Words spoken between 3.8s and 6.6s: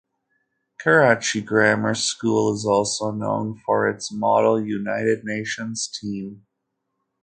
its Model United Nations team.